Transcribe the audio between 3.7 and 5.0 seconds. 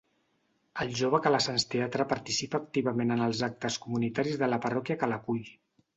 comunitaris de la parròquia